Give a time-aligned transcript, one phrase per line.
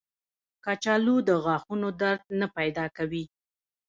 [0.65, 3.23] کچالو د غاښونو درد نه پیدا کوي